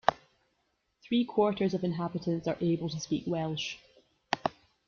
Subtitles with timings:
[1.03, 3.75] Three-quarters of inhabitants are able to speak Welsh.